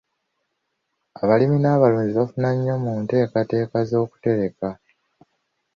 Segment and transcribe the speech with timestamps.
[1.21, 4.67] Abalimi n'abalunzi bafuna nnyo mu nteekateeka z'okutereka